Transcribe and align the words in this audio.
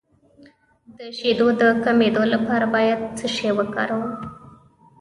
د 0.97 0.99
شیدو 1.17 1.47
د 1.59 1.63
کمیدو 1.83 2.23
لپاره 2.33 2.65
باید 2.75 2.99
څه 3.17 3.25
شی 3.35 3.49
وکاروم؟ 3.57 4.11